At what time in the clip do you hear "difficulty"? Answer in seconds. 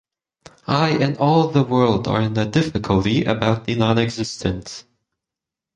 2.47-3.23